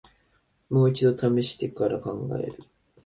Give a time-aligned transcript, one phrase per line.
[0.71, 2.55] もう一度ためしてから考える